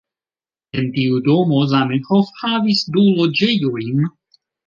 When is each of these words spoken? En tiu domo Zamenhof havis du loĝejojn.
En 0.79 0.87
tiu 0.95 1.19
domo 1.27 1.59
Zamenhof 1.73 2.33
havis 2.43 2.81
du 2.97 3.05
loĝejojn. 3.21 4.03